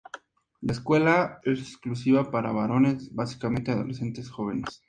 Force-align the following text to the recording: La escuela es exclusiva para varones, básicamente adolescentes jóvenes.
La 0.61 0.73
escuela 0.73 1.41
es 1.43 1.59
exclusiva 1.59 2.31
para 2.31 2.51
varones, 2.51 3.13
básicamente 3.13 3.69
adolescentes 3.71 4.31
jóvenes. 4.31 4.79